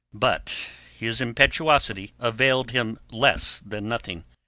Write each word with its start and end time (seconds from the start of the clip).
But 0.15 0.71
his 0.97 1.21
impetuosity 1.21 2.13
availed 2.17 2.71
him 2.71 2.97
less 3.11 3.59
than 3.63 3.87
nothing. 3.87 4.23